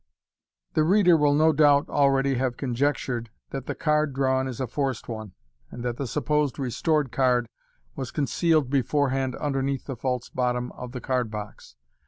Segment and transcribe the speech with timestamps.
[0.73, 5.07] The reader will, no doubt, already have conjectured that the card drawn is a forced
[5.07, 5.33] one,
[5.69, 7.47] and that the supposed restored card
[7.95, 11.75] was con cealed beforehand under the false bottom of the card box.